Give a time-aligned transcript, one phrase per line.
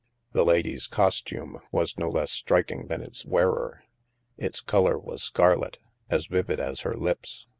[0.31, 3.83] The lady's costume was no less striking than its wearer;
[4.35, 5.77] its color was scarlet,
[6.09, 7.45] as vivid as her lips.